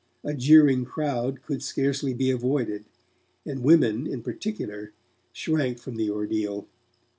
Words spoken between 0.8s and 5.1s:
crowd could scarcely be avoided, and women, in particular,